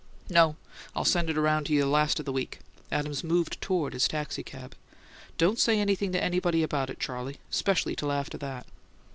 [0.31, 0.55] "No;
[0.95, 2.57] I'll send it around to you last of the week."
[2.91, 4.73] Adams moved toward his taxicab.
[5.37, 8.65] "Don't say anything to anybody about it, Charley, especially till after that."